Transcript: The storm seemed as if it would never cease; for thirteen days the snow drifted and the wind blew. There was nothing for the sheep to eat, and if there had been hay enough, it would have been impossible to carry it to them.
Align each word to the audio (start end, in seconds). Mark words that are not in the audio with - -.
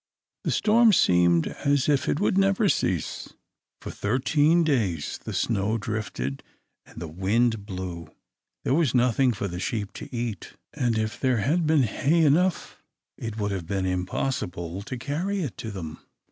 The 0.43 0.49
storm 0.49 0.93
seemed 0.93 1.45
as 1.45 1.87
if 1.87 2.09
it 2.09 2.19
would 2.19 2.35
never 2.35 2.67
cease; 2.67 3.35
for 3.79 3.91
thirteen 3.91 4.63
days 4.63 5.19
the 5.23 5.31
snow 5.31 5.77
drifted 5.77 6.41
and 6.87 6.99
the 6.99 7.07
wind 7.07 7.67
blew. 7.67 8.09
There 8.63 8.73
was 8.73 8.95
nothing 8.95 9.31
for 9.31 9.47
the 9.47 9.59
sheep 9.59 9.93
to 9.93 10.09
eat, 10.11 10.53
and 10.73 10.97
if 10.97 11.19
there 11.19 11.37
had 11.37 11.67
been 11.67 11.83
hay 11.83 12.23
enough, 12.25 12.81
it 13.15 13.37
would 13.37 13.51
have 13.51 13.67
been 13.67 13.85
impossible 13.85 14.81
to 14.81 14.97
carry 14.97 15.41
it 15.43 15.55
to 15.57 15.69
them. 15.69 15.99